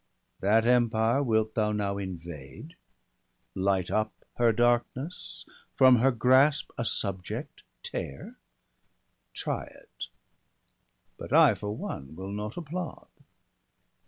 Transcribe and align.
That 0.39 0.65
empire 0.65 1.21
wilt 1.21 1.53
thou 1.53 1.71
now 1.71 1.99
invade, 1.99 2.75
light 3.53 3.91
up 3.91 4.11
Her 4.37 4.51
darkness, 4.51 5.45
from 5.73 5.97
her 5.97 6.09
grasp 6.09 6.71
a 6.75 6.85
subject 6.85 7.61
tear?— 7.83 8.39
Try 9.35 9.65
it; 9.65 10.07
but 11.17 11.31
I, 11.31 11.53
for 11.53 11.71
one, 11.77 12.15
will 12.15 12.31
not 12.31 12.57
applaud. 12.57 13.09